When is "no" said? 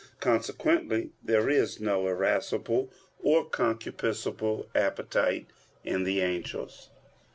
1.79-2.07